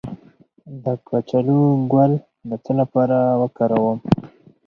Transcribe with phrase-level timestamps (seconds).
[0.83, 1.59] د کچالو
[1.91, 2.13] ګل
[2.49, 3.99] د څه لپاره وکاروم؟